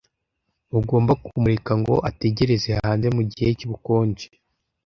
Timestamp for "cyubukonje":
3.57-4.27